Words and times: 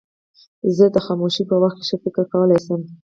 زه 0.75 0.85
د 0.95 0.97
خاموشۍ 1.05 1.43
په 1.49 1.55
وخت 1.61 1.77
کې 1.79 1.85
ښه 1.89 1.97
فکر 2.03 2.23
کولای 2.31 2.59
شم. 2.65 2.81